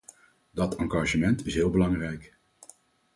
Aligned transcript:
Dat 0.53 0.75
engagement 0.75 1.45
is 1.45 1.53
heel 1.53 1.69
belangrijk. 1.69 2.35